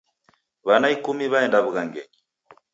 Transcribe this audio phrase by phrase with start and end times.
[0.67, 2.11] Wana ikumi waenda wughangenyi